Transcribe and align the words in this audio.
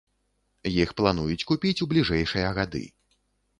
Іх 0.83 0.93
плануюць 1.01 1.47
купіць 1.53 1.75
у 1.87 1.91
бліжэйшыя 1.93 2.51
гады. 2.59 2.85